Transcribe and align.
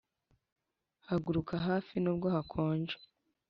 "haguruka 1.07 1.55
hafi 1.67 1.93
nubwo 1.99 2.27
hakonje." 2.35 2.95